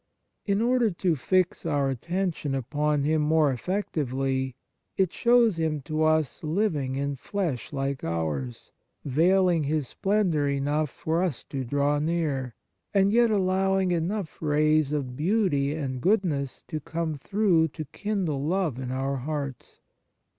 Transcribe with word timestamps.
In 0.47 0.63
order 0.63 0.89
to 0.89 1.15
fix 1.15 1.63
our 1.63 1.87
attention 1.91 2.55
upon 2.55 3.03
Him 3.03 3.21
more 3.21 3.51
effectively, 3.51 4.55
it 4.97 5.13
shows 5.13 5.59
Him 5.59 5.79
to 5.81 6.01
us 6.01 6.43
living 6.43 6.95
in 6.95 7.15
flesh 7.15 7.71
like 7.71 8.03
ours, 8.03 8.71
veiling 9.05 9.65
His 9.65 9.87
splendour 9.89 10.47
enough 10.47 10.89
for 10.89 11.21
us 11.21 11.43
to 11.49 11.63
draw 11.63 11.99
near, 11.99 12.55
and 12.95 13.13
yet 13.13 13.29
allowing 13.29 13.91
enough 13.91 14.41
rays 14.41 14.91
of 14.91 15.15
beauty 15.15 15.75
and 15.75 16.01
goodness 16.01 16.63
to 16.63 16.79
come 16.79 17.13
through 17.13 17.67
to 17.67 17.85
kindle 17.85 18.43
love 18.43 18.79
in 18.79 18.89
our 18.89 19.17
hearts. 19.17 19.81